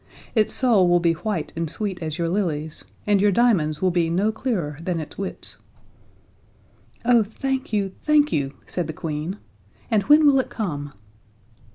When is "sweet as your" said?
1.69-2.27